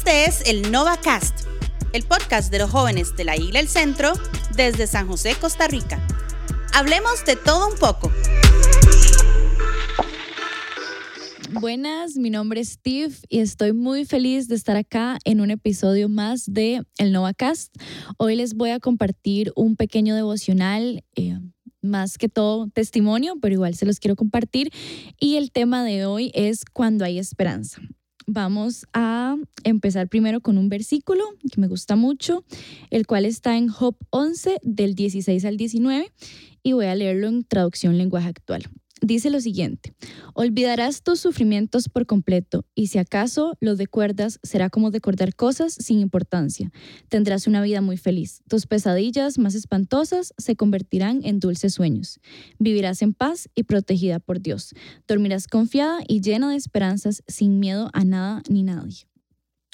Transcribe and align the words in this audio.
Este 0.00 0.24
es 0.24 0.42
el 0.46 0.72
NovaCast, 0.72 1.46
el 1.92 2.04
podcast 2.04 2.50
de 2.50 2.58
los 2.58 2.70
jóvenes 2.70 3.14
de 3.16 3.24
la 3.24 3.36
Isla 3.36 3.60
El 3.60 3.68
Centro 3.68 4.14
desde 4.56 4.86
San 4.86 5.06
José, 5.06 5.36
Costa 5.38 5.68
Rica. 5.68 6.00
Hablemos 6.72 7.22
de 7.26 7.36
todo 7.36 7.68
un 7.68 7.78
poco. 7.78 8.10
Buenas, 11.50 12.16
mi 12.16 12.30
nombre 12.30 12.62
es 12.62 12.70
Steve 12.70 13.14
y 13.28 13.40
estoy 13.40 13.74
muy 13.74 14.06
feliz 14.06 14.48
de 14.48 14.54
estar 14.54 14.74
acá 14.74 15.18
en 15.24 15.42
un 15.42 15.50
episodio 15.50 16.08
más 16.08 16.50
de 16.50 16.80
El 16.96 17.12
NovaCast. 17.12 17.76
Hoy 18.16 18.36
les 18.36 18.54
voy 18.54 18.70
a 18.70 18.80
compartir 18.80 19.52
un 19.54 19.76
pequeño 19.76 20.14
devocional. 20.14 21.04
Eh, 21.14 21.38
más 21.82 22.16
que 22.16 22.30
todo 22.30 22.68
testimonio, 22.70 23.34
pero 23.40 23.52
igual 23.52 23.74
se 23.74 23.84
los 23.84 24.00
quiero 24.00 24.16
compartir. 24.16 24.70
Y 25.18 25.36
el 25.36 25.52
tema 25.52 25.84
de 25.84 26.06
hoy 26.06 26.30
es 26.34 26.64
cuando 26.64 27.04
hay 27.04 27.18
esperanza. 27.18 27.82
Vamos 28.32 28.86
a 28.92 29.34
empezar 29.64 30.06
primero 30.06 30.40
con 30.40 30.56
un 30.56 30.68
versículo 30.68 31.24
que 31.50 31.60
me 31.60 31.66
gusta 31.66 31.96
mucho, 31.96 32.44
el 32.90 33.04
cual 33.04 33.24
está 33.24 33.56
en 33.56 33.66
Job 33.66 33.96
11 34.10 34.58
del 34.62 34.94
16 34.94 35.44
al 35.44 35.56
19 35.56 36.12
y 36.62 36.72
voy 36.72 36.86
a 36.86 36.94
leerlo 36.94 37.26
en 37.26 37.42
traducción 37.42 37.98
lenguaje 37.98 38.28
actual 38.28 38.70
dice 39.00 39.30
lo 39.30 39.40
siguiente, 39.40 39.94
olvidarás 40.34 41.02
tus 41.02 41.20
sufrimientos 41.20 41.88
por 41.88 42.06
completo 42.06 42.66
y 42.74 42.88
si 42.88 42.98
acaso 42.98 43.56
los 43.60 43.78
recuerdas 43.78 44.38
será 44.42 44.70
como 44.70 44.90
recordar 44.90 45.34
cosas 45.34 45.74
sin 45.74 46.00
importancia. 46.00 46.70
Tendrás 47.08 47.46
una 47.46 47.62
vida 47.62 47.80
muy 47.80 47.96
feliz. 47.96 48.42
Tus 48.48 48.66
pesadillas 48.66 49.38
más 49.38 49.54
espantosas 49.54 50.34
se 50.38 50.56
convertirán 50.56 51.20
en 51.24 51.40
dulces 51.40 51.74
sueños. 51.74 52.20
Vivirás 52.58 53.02
en 53.02 53.14
paz 53.14 53.48
y 53.54 53.64
protegida 53.64 54.18
por 54.18 54.40
Dios. 54.40 54.74
Dormirás 55.06 55.46
confiada 55.46 56.00
y 56.06 56.20
llena 56.20 56.50
de 56.50 56.56
esperanzas 56.56 57.22
sin 57.26 57.60
miedo 57.60 57.90
a 57.92 58.04
nada 58.04 58.42
ni 58.48 58.62
nadie. 58.62 59.06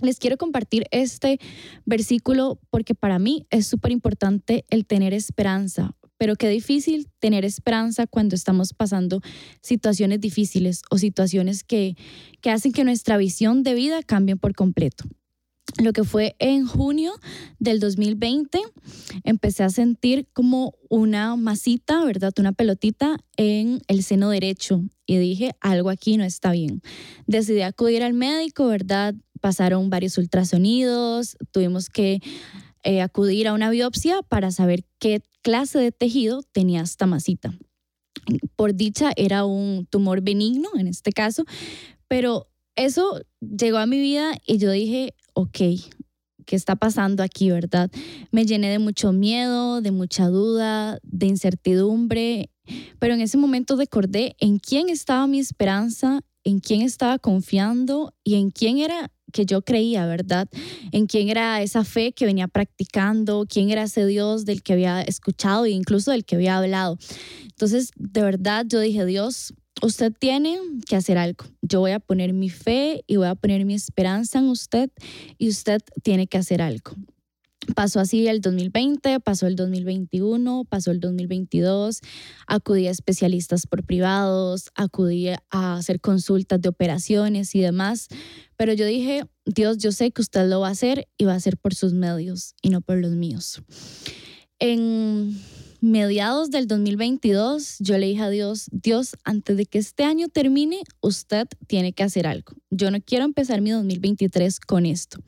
Les 0.00 0.18
quiero 0.18 0.36
compartir 0.36 0.86
este 0.90 1.38
versículo 1.84 2.58
porque 2.70 2.94
para 2.94 3.18
mí 3.18 3.46
es 3.50 3.66
súper 3.66 3.92
importante 3.92 4.64
el 4.70 4.86
tener 4.86 5.12
esperanza, 5.14 5.94
pero 6.22 6.36
qué 6.36 6.48
difícil 6.48 7.08
tener 7.18 7.44
esperanza 7.44 8.06
cuando 8.06 8.36
estamos 8.36 8.74
pasando 8.74 9.20
situaciones 9.60 10.20
difíciles 10.20 10.82
o 10.88 10.96
situaciones 10.96 11.64
que, 11.64 11.96
que 12.40 12.50
hacen 12.50 12.70
que 12.70 12.84
nuestra 12.84 13.16
visión 13.16 13.64
de 13.64 13.74
vida 13.74 14.04
cambie 14.04 14.36
por 14.36 14.54
completo. 14.54 15.02
Lo 15.82 15.92
que 15.92 16.04
fue 16.04 16.36
en 16.38 16.64
junio 16.64 17.12
del 17.58 17.80
2020, 17.80 18.60
empecé 19.24 19.64
a 19.64 19.70
sentir 19.70 20.28
como 20.32 20.74
una 20.88 21.34
masita, 21.34 22.04
¿verdad? 22.04 22.32
Una 22.38 22.52
pelotita 22.52 23.16
en 23.36 23.80
el 23.88 24.04
seno 24.04 24.30
derecho 24.30 24.84
y 25.06 25.16
dije, 25.16 25.56
algo 25.60 25.90
aquí 25.90 26.18
no 26.18 26.22
está 26.22 26.52
bien. 26.52 26.82
Decidí 27.26 27.62
acudir 27.62 28.04
al 28.04 28.14
médico, 28.14 28.68
¿verdad? 28.68 29.16
Pasaron 29.40 29.90
varios 29.90 30.16
ultrasonidos, 30.18 31.36
tuvimos 31.50 31.88
que 31.88 32.20
eh, 32.84 33.00
acudir 33.00 33.48
a 33.48 33.52
una 33.52 33.70
biopsia 33.70 34.22
para 34.22 34.50
saber 34.50 34.84
qué 34.98 35.22
clase 35.42 35.78
de 35.78 35.92
tejido 35.92 36.42
tenía 36.52 36.82
esta 36.82 37.06
masita. 37.06 37.56
Por 38.56 38.74
dicha 38.74 39.12
era 39.16 39.44
un 39.44 39.86
tumor 39.86 40.20
benigno 40.20 40.68
en 40.76 40.86
este 40.86 41.12
caso, 41.12 41.44
pero 42.08 42.48
eso 42.76 43.20
llegó 43.40 43.78
a 43.78 43.86
mi 43.86 43.98
vida 43.98 44.34
y 44.46 44.58
yo 44.58 44.70
dije, 44.70 45.14
ok, 45.34 45.58
¿qué 46.46 46.56
está 46.56 46.76
pasando 46.76 47.22
aquí, 47.22 47.50
verdad? 47.50 47.90
Me 48.30 48.46
llené 48.46 48.70
de 48.70 48.78
mucho 48.78 49.12
miedo, 49.12 49.80
de 49.80 49.90
mucha 49.90 50.28
duda, 50.28 50.98
de 51.02 51.26
incertidumbre, 51.26 52.50
pero 52.98 53.14
en 53.14 53.20
ese 53.20 53.38
momento 53.38 53.76
recordé 53.76 54.36
en 54.38 54.58
quién 54.58 54.88
estaba 54.88 55.26
mi 55.26 55.38
esperanza, 55.38 56.20
en 56.44 56.60
quién 56.60 56.82
estaba 56.82 57.18
confiando 57.18 58.14
y 58.24 58.36
en 58.36 58.50
quién 58.50 58.78
era 58.78 59.10
que 59.32 59.46
yo 59.46 59.62
creía, 59.62 60.06
¿verdad? 60.06 60.48
En 60.92 61.06
quién 61.06 61.28
era 61.28 61.62
esa 61.62 61.84
fe 61.84 62.12
que 62.12 62.26
venía 62.26 62.48
practicando, 62.48 63.46
quién 63.48 63.70
era 63.70 63.84
ese 63.84 64.06
Dios 64.06 64.44
del 64.44 64.62
que 64.62 64.74
había 64.74 65.02
escuchado 65.02 65.64
e 65.64 65.70
incluso 65.70 66.10
del 66.10 66.24
que 66.24 66.36
había 66.36 66.58
hablado. 66.58 66.98
Entonces, 67.42 67.90
de 67.96 68.22
verdad, 68.22 68.64
yo 68.68 68.78
dije, 68.80 69.04
Dios, 69.04 69.54
usted 69.82 70.12
tiene 70.16 70.58
que 70.86 70.96
hacer 70.96 71.18
algo. 71.18 71.44
Yo 71.62 71.80
voy 71.80 71.92
a 71.92 72.00
poner 72.00 72.32
mi 72.32 72.50
fe 72.50 73.04
y 73.06 73.16
voy 73.16 73.28
a 73.28 73.34
poner 73.34 73.64
mi 73.64 73.74
esperanza 73.74 74.38
en 74.38 74.46
usted 74.46 74.90
y 75.38 75.48
usted 75.48 75.80
tiene 76.02 76.26
que 76.26 76.38
hacer 76.38 76.62
algo. 76.62 76.92
Pasó 77.76 78.00
así 78.00 78.26
el 78.26 78.40
2020, 78.40 79.20
pasó 79.20 79.46
el 79.46 79.54
2021, 79.54 80.64
pasó 80.68 80.90
el 80.90 80.98
2022, 80.98 82.00
acudí 82.46 82.88
a 82.88 82.90
especialistas 82.90 83.66
por 83.66 83.84
privados, 83.84 84.70
acudí 84.74 85.28
a 85.28 85.76
hacer 85.76 86.00
consultas 86.00 86.60
de 86.60 86.68
operaciones 86.68 87.54
y 87.54 87.60
demás, 87.60 88.08
pero 88.56 88.72
yo 88.72 88.84
dije, 88.84 89.24
Dios, 89.44 89.78
yo 89.78 89.92
sé 89.92 90.10
que 90.10 90.22
usted 90.22 90.48
lo 90.48 90.60
va 90.60 90.68
a 90.68 90.72
hacer 90.72 91.08
y 91.16 91.24
va 91.24 91.34
a 91.34 91.36
hacer 91.36 91.56
por 91.56 91.74
sus 91.74 91.92
medios 91.92 92.54
y 92.62 92.70
no 92.70 92.80
por 92.80 92.98
los 92.98 93.12
míos. 93.12 93.62
En 94.58 95.36
mediados 95.82 96.52
del 96.52 96.68
2022, 96.68 97.78
yo 97.80 97.98
le 97.98 98.06
dije 98.06 98.22
a 98.22 98.30
Dios, 98.30 98.68
Dios, 98.70 99.16
antes 99.24 99.56
de 99.56 99.66
que 99.66 99.78
este 99.78 100.04
año 100.04 100.28
termine, 100.28 100.78
usted 101.00 101.48
tiene 101.66 101.92
que 101.92 102.04
hacer 102.04 102.28
algo. 102.28 102.52
Yo 102.70 102.92
no 102.92 103.00
quiero 103.00 103.24
empezar 103.24 103.60
mi 103.60 103.72
2023 103.72 104.60
con 104.60 104.86
esto. 104.86 105.18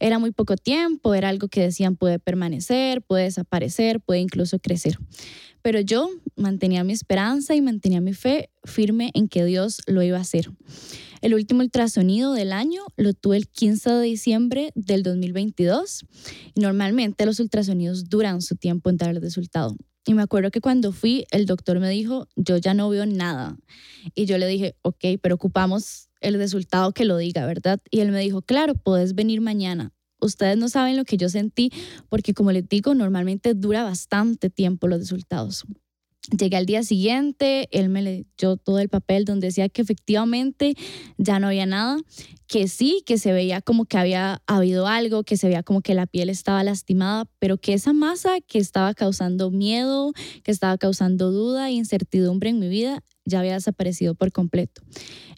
Era 0.00 0.18
muy 0.18 0.30
poco 0.32 0.56
tiempo, 0.56 1.14
era 1.14 1.28
algo 1.28 1.48
que 1.48 1.60
decían 1.60 1.94
puede 1.94 2.18
permanecer, 2.18 3.02
puede 3.02 3.24
desaparecer, 3.24 4.00
puede 4.00 4.20
incluso 4.20 4.58
crecer. 4.58 4.98
Pero 5.60 5.80
yo 5.80 6.08
mantenía 6.38 6.84
mi 6.84 6.92
esperanza 6.92 7.54
y 7.54 7.60
mantenía 7.60 8.00
mi 8.00 8.14
fe 8.14 8.50
firme 8.64 9.10
en 9.14 9.28
que 9.28 9.44
Dios 9.44 9.80
lo 9.86 10.02
iba 10.02 10.18
a 10.18 10.22
hacer. 10.22 10.50
El 11.20 11.34
último 11.34 11.60
ultrasonido 11.60 12.32
del 12.32 12.52
año 12.52 12.82
lo 12.96 13.12
tuve 13.12 13.36
el 13.36 13.48
15 13.48 13.90
de 13.90 14.02
diciembre 14.02 14.72
del 14.74 15.02
2022 15.02 16.06
y 16.54 16.60
normalmente 16.60 17.26
los 17.26 17.40
ultrasonidos 17.40 18.08
duran 18.08 18.40
su 18.40 18.56
tiempo 18.56 18.88
en 18.90 18.96
dar 18.96 19.10
el 19.10 19.20
resultado. 19.20 19.76
Y 20.06 20.14
me 20.14 20.22
acuerdo 20.22 20.50
que 20.50 20.60
cuando 20.60 20.92
fui, 20.92 21.26
el 21.30 21.44
doctor 21.44 21.80
me 21.80 21.90
dijo, 21.90 22.28
yo 22.34 22.56
ya 22.56 22.72
no 22.72 22.88
veo 22.88 23.04
nada. 23.04 23.58
Y 24.14 24.24
yo 24.24 24.38
le 24.38 24.46
dije, 24.46 24.74
ok, 24.82 25.04
pero 25.20 25.34
ocupamos 25.34 26.08
el 26.20 26.34
resultado 26.34 26.92
que 26.92 27.04
lo 27.04 27.18
diga, 27.18 27.44
¿verdad? 27.46 27.80
Y 27.90 28.00
él 28.00 28.10
me 28.10 28.20
dijo, 28.20 28.40
claro, 28.40 28.74
puedes 28.74 29.14
venir 29.14 29.40
mañana. 29.40 29.92
Ustedes 30.20 30.56
no 30.56 30.68
saben 30.68 30.96
lo 30.96 31.04
que 31.04 31.16
yo 31.16 31.28
sentí 31.28 31.70
porque 32.08 32.34
como 32.34 32.52
les 32.52 32.68
digo, 32.68 32.94
normalmente 32.94 33.54
dura 33.54 33.84
bastante 33.84 34.50
tiempo 34.50 34.88
los 34.88 34.98
resultados. 34.98 35.64
Llegué 36.36 36.56
al 36.58 36.66
día 36.66 36.82
siguiente, 36.82 37.68
él 37.70 37.88
me 37.88 38.02
leyó 38.02 38.56
todo 38.56 38.80
el 38.80 38.90
papel 38.90 39.24
donde 39.24 39.46
decía 39.46 39.68
que 39.68 39.80
efectivamente 39.80 40.74
ya 41.16 41.38
no 41.38 41.46
había 41.46 41.64
nada, 41.64 41.96
que 42.46 42.68
sí, 42.68 43.02
que 43.06 43.16
se 43.16 43.32
veía 43.32 43.62
como 43.62 43.86
que 43.86 43.96
había 43.96 44.42
habido 44.46 44.86
algo, 44.86 45.24
que 45.24 45.38
se 45.38 45.46
veía 45.46 45.62
como 45.62 45.80
que 45.80 45.94
la 45.94 46.06
piel 46.06 46.28
estaba 46.28 46.62
lastimada, 46.62 47.26
pero 47.38 47.56
que 47.56 47.72
esa 47.72 47.94
masa 47.94 48.40
que 48.46 48.58
estaba 48.58 48.92
causando 48.92 49.50
miedo, 49.50 50.12
que 50.42 50.50
estaba 50.50 50.76
causando 50.76 51.30
duda 51.30 51.68
e 51.68 51.72
incertidumbre 51.72 52.50
en 52.50 52.58
mi 52.58 52.68
vida, 52.68 53.02
ya 53.24 53.40
había 53.40 53.54
desaparecido 53.54 54.14
por 54.14 54.30
completo. 54.30 54.82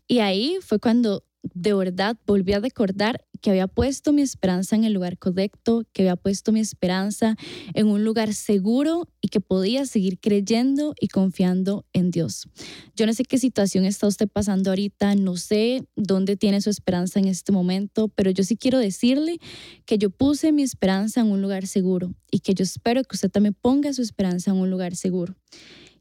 Y 0.09 0.19
ahí 0.19 0.59
fue 0.61 0.81
cuando 0.81 1.25
de 1.43 1.73
verdad 1.73 2.17
volví 2.27 2.53
a 2.53 2.61
recordar 2.61 3.25
que 3.41 3.51
había 3.51 3.67
puesto 3.67 4.13
mi 4.13 4.23
esperanza 4.23 4.77
en 4.77 4.85
el 4.85 4.93
lugar 4.93 5.19
correcto, 5.19 5.85
que 5.93 6.03
había 6.03 6.17
puesto 6.17 6.53
mi 6.53 6.61
esperanza 6.61 7.37
en 7.75 7.87
un 7.87 8.05
lugar 8.05 8.35
seguro 8.35 9.09
y 9.21 9.29
que 9.29 9.41
podía 9.41 9.87
seguir 9.87 10.19
creyendo 10.19 10.95
y 11.01 11.09
confiando 11.09 11.87
en 11.93 12.11
Dios. 12.11 12.49
Yo 12.97 13.07
no 13.07 13.13
sé 13.13 13.25
qué 13.25 13.39
situación 13.39 13.85
está 13.85 14.07
usted 14.07 14.29
pasando 14.29 14.71
ahorita, 14.71 15.15
no 15.15 15.37
sé 15.37 15.85
dónde 15.97 16.37
tiene 16.37 16.61
su 16.61 16.71
esperanza 16.71 17.19
en 17.19 17.29
este 17.29 17.53
momento, 17.53 18.09
pero 18.09 18.31
yo 18.31 18.45
sí 18.45 18.57
quiero 18.57 18.79
decirle 18.79 19.39
que 19.87 19.99
yo 19.99 20.11
puse 20.11 20.53
mi 20.53 20.63
esperanza 20.63 21.21
en 21.21 21.31
un 21.31 21.43
lugar 21.43 21.67
seguro 21.67 22.15
y 22.31 22.41
que 22.41 22.55
yo 22.55 22.63
espero 22.63 23.03
que 23.05 23.17
usted 23.17 23.31
también 23.31 23.55
ponga 23.55 23.93
su 23.93 24.03
esperanza 24.03 24.51
en 24.51 24.57
un 24.59 24.71
lugar 24.71 24.97
seguro. 24.97 25.35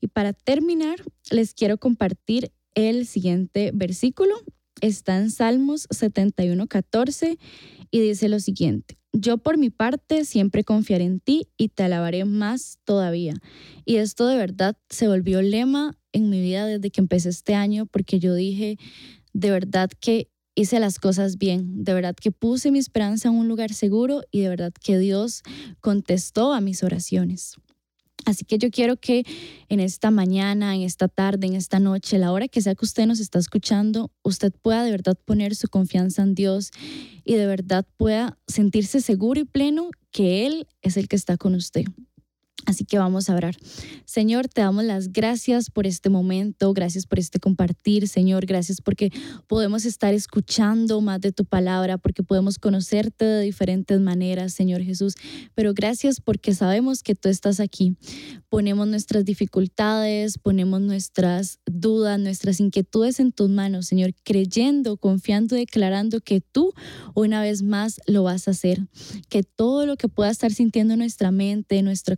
Y 0.02 0.08
para 0.08 0.34
terminar, 0.34 1.04
les 1.32 1.54
quiero 1.54 1.78
compartir 1.78 2.52
el 2.76 3.06
siguiente 3.06 3.72
versículo 3.74 4.36
está 4.81 5.17
en 5.17 5.31
Salmos 5.31 5.88
71, 5.90 6.67
14 6.67 7.38
y 7.91 8.00
dice 8.00 8.29
lo 8.29 8.40
siguiente. 8.40 8.97
Yo 9.11 9.40
por 9.40 9.58
mi 9.58 9.70
parte 9.70 10.23
siempre 10.26 10.64
confiaré 10.64 11.05
en 11.05 11.20
ti 11.20 11.47
y 11.58 11.70
te 11.70 11.84
alabaré 11.84 12.26
más 12.26 12.79
todavía. 12.84 13.34
Y 13.85 13.96
esto 13.96 14.28
de 14.28 14.37
verdad 14.37 14.78
se 14.90 15.08
volvió 15.08 15.41
lema 15.41 15.97
en 16.11 16.29
mi 16.29 16.41
vida 16.41 16.66
desde 16.67 16.91
que 16.91 17.02
empecé 17.02 17.29
este 17.29 17.55
año 17.55 17.85
porque 17.85 18.20
yo 18.20 18.35
dije, 18.35 18.78
de 19.34 19.52
verdad 19.52 19.90
que 19.99 20.29
hice 20.55 20.79
las 20.79 20.99
cosas 20.99 21.37
bien, 21.37 21.84
de 21.84 21.93
verdad 21.93 22.16
que 22.16 22.32
puse 22.32 22.70
mi 22.70 22.79
esperanza 22.79 23.29
en 23.29 23.35
un 23.35 23.47
lugar 23.47 23.73
seguro 23.73 24.23
y 24.29 24.41
de 24.41 24.49
verdad 24.49 24.73
que 24.73 24.97
Dios 24.97 25.41
contestó 25.79 26.53
a 26.53 26.61
mis 26.61 26.84
oraciones. 26.84 27.55
Así 28.26 28.46
que 28.46 28.58
yo 28.58 28.70
quiero 28.70 28.98
que 28.98 29.24
en 29.70 29.80
esta 29.80 30.12
mañana, 30.12 30.76
en 30.76 30.82
esta 30.82 31.08
tarde, 31.08 31.48
en 31.48 31.56
esta 31.56 31.80
noche, 31.80 32.18
la 32.18 32.32
hora 32.32 32.48
que 32.48 32.62
sea 32.62 32.76
que 32.76 32.86
usted 32.86 33.06
nos 33.06 33.20
está 33.20 33.40
escuchando, 33.40 34.12
usted 34.24 34.52
pueda 34.52 34.84
de 34.84 34.92
verdad 34.92 35.18
poner 35.26 35.56
su 35.56 35.68
confianza 35.68 36.22
en 36.24 36.36
Dios 36.36 36.72
y 37.24 37.36
de 37.36 37.46
verdad 37.46 37.86
pueda 37.98 38.38
sentirse 38.48 39.02
seguro 39.02 39.40
y 39.40 39.46
pleno 39.46 39.90
que 40.12 40.46
Él 40.46 40.68
es 40.82 40.98
el 40.98 41.08
que 41.08 41.16
está 41.16 41.38
con 41.38 41.56
usted. 41.56 41.86
Así 42.70 42.86
que 42.86 43.00
vamos 43.00 43.32
a 43.32 43.36
orar. 43.36 43.56
Señor, 44.06 44.48
te 44.48 44.62
damos 44.62 44.84
las 44.84 45.12
gracias 45.12 45.72
por 45.72 45.88
este 45.88 46.12
momento, 46.12 46.72
gracias 46.72 47.08
por 47.08 47.18
este 47.18 47.40
compartir, 47.40 48.08
Señor, 48.08 48.46
gracias 48.46 48.80
porque 48.80 49.12
podemos 49.48 49.86
estar 49.86 50.14
escuchando 50.14 51.02
más 51.02 51.20
de 51.20 51.32
tu 51.32 51.46
palabra, 51.46 51.98
porque 51.98 52.22
podemos 52.22 52.60
conocerte 52.60 53.26
de 53.26 53.42
diferentes 53.42 54.00
maneras, 54.00 54.54
Señor 54.54 54.84
Jesús, 54.84 55.16
pero 55.56 55.74
gracias 55.74 56.22
porque 56.22 56.54
sabemos 56.54 57.02
que 57.02 57.16
tú 57.16 57.28
estás 57.28 57.60
aquí. 57.60 57.96
Ponemos 58.50 58.88
nuestras 58.88 59.26
dificultades, 59.26 60.38
ponemos 60.38 60.80
nuestras 60.80 61.58
dudas, 61.66 62.20
nuestras 62.20 62.60
inquietudes 62.60 63.20
en 63.20 63.32
tus 63.32 63.50
manos, 63.50 63.88
Señor, 63.88 64.14
creyendo, 64.24 64.98
confiando, 64.98 65.56
declarando 65.56 66.22
que 66.22 66.40
tú 66.40 66.72
una 67.16 67.42
vez 67.42 67.64
más 67.64 68.00
lo 68.06 68.22
vas 68.22 68.48
a 68.48 68.52
hacer, 68.52 68.86
que 69.28 69.42
todo 69.42 69.88
lo 69.88 69.98
que 69.98 70.08
pueda 70.08 70.30
estar 70.30 70.52
sintiendo 70.52 70.94
en 70.94 71.00
nuestra 71.00 71.32
mente, 71.32 71.80
en 71.80 71.86
nuestro 71.86 72.16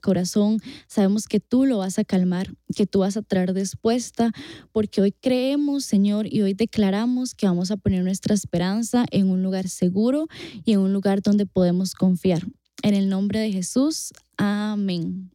sabemos 0.88 1.27
que 1.27 1.39
tú 1.39 1.65
lo 1.65 1.77
vas 1.77 1.99
a 1.99 2.03
calmar, 2.03 2.53
que 2.75 2.85
tú 2.85 2.99
vas 2.99 3.17
a 3.17 3.21
traer 3.21 3.53
respuesta, 3.53 4.31
porque 4.71 5.01
hoy 5.01 5.11
creemos, 5.11 5.85
Señor, 5.85 6.31
y 6.31 6.41
hoy 6.41 6.53
declaramos 6.53 7.33
que 7.33 7.47
vamos 7.47 7.71
a 7.71 7.77
poner 7.77 8.03
nuestra 8.03 8.33
esperanza 8.33 9.05
en 9.11 9.29
un 9.29 9.43
lugar 9.43 9.67
seguro 9.67 10.27
y 10.65 10.73
en 10.73 10.79
un 10.79 10.93
lugar 10.93 11.21
donde 11.21 11.45
podemos 11.45 11.93
confiar. 11.93 12.45
En 12.83 12.93
el 12.95 13.09
nombre 13.09 13.39
de 13.39 13.51
Jesús, 13.51 14.11
amén. 14.38 15.31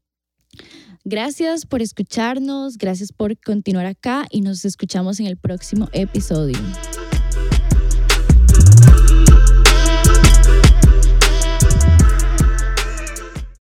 Gracias 1.04 1.66
por 1.66 1.82
escucharnos, 1.82 2.78
gracias 2.78 3.12
por 3.12 3.38
continuar 3.38 3.86
acá 3.86 4.26
y 4.30 4.40
nos 4.40 4.64
escuchamos 4.64 5.20
en 5.20 5.26
el 5.26 5.36
próximo 5.36 5.88
episodio. 5.92 6.58